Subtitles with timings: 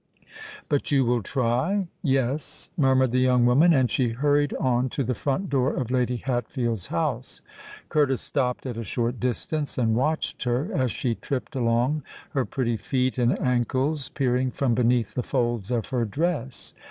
[0.67, 5.13] "But you will try?" "Yes," murmured the young woman; and she hurried on to the
[5.13, 7.43] front door of Lady Hatfield's house.
[7.87, 12.01] Curtis stopped at a short distance and watched her as she tripped along,
[12.31, 16.73] her pretty feet and ankles peering from beneath the folds of her dress.